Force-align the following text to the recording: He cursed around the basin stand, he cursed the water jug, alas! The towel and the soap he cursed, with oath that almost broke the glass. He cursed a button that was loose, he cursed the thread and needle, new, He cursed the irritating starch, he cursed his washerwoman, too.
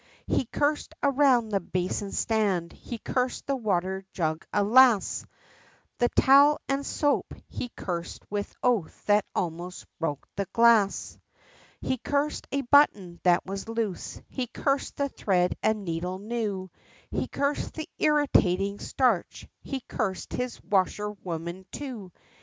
He 0.25 0.45
cursed 0.45 0.95
around 1.03 1.49
the 1.49 1.59
basin 1.59 2.11
stand, 2.11 2.73
he 2.73 2.97
cursed 2.97 3.45
the 3.45 3.55
water 3.55 4.03
jug, 4.13 4.43
alas! 4.51 5.27
The 5.99 6.09
towel 6.09 6.57
and 6.67 6.79
the 6.79 6.83
soap 6.85 7.35
he 7.47 7.69
cursed, 7.77 8.23
with 8.31 8.51
oath 8.63 9.05
that 9.05 9.25
almost 9.35 9.85
broke 9.99 10.27
the 10.35 10.47
glass. 10.53 11.19
He 11.81 11.99
cursed 11.99 12.47
a 12.51 12.61
button 12.61 13.19
that 13.21 13.45
was 13.45 13.69
loose, 13.69 14.19
he 14.27 14.47
cursed 14.47 14.97
the 14.97 15.07
thread 15.09 15.55
and 15.61 15.85
needle, 15.85 16.17
new, 16.17 16.71
He 17.11 17.27
cursed 17.27 17.75
the 17.75 17.87
irritating 17.99 18.79
starch, 18.79 19.47
he 19.59 19.81
cursed 19.81 20.33
his 20.33 20.59
washerwoman, 20.63 21.67
too. 21.71 22.11